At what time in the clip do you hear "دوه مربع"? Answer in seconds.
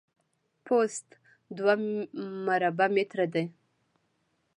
1.57-2.87